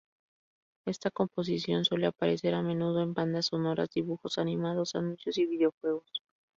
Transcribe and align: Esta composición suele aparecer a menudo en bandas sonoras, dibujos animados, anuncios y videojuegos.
Esta 0.87 1.11
composición 1.11 1.85
suele 1.85 2.07
aparecer 2.07 2.55
a 2.55 2.63
menudo 2.63 3.03
en 3.03 3.13
bandas 3.13 3.45
sonoras, 3.45 3.87
dibujos 3.93 4.39
animados, 4.39 4.95
anuncios 4.95 5.37
y 5.37 5.45
videojuegos. 5.45 6.23